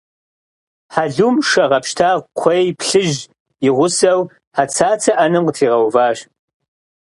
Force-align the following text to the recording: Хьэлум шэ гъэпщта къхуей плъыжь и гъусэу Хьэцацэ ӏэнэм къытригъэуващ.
Хьэлум 0.93 1.35
шэ 1.49 1.63
гъэпщта 1.69 2.09
къхуей 2.23 2.65
плъыжь 2.79 3.19
и 3.67 3.69
гъусэу 3.75 4.19
Хьэцацэ 4.55 5.11
ӏэнэм 5.17 5.43
къытригъэуващ. 5.45 6.19